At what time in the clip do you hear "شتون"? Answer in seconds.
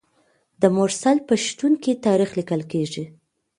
1.45-1.73